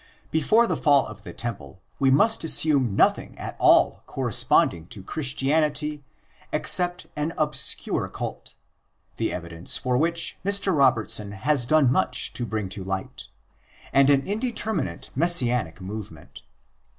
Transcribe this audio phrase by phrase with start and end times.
[0.31, 6.03] Before the fall of the Temple we must assume nothing at all corresponding to Christianity
[6.51, 8.55] except an obscure cult—
[9.17, 10.75] the evidence for which Mr.
[10.75, 16.41] Robertson has done much to bring to light—and an indeterminate Messianic movement.